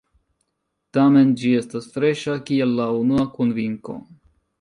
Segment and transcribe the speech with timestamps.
[0.97, 3.99] Tamen ĝi estas freŝa kiel la unua konvinko.